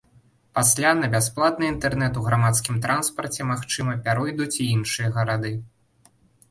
[0.59, 5.59] Пасля на бясплатны інтэрнэт у грамадскім транспарце, магчыма, пяройдуць і іншыя гарады.